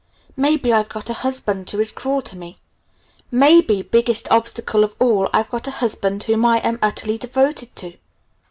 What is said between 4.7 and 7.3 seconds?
of all, I've got a husband whom I am utterly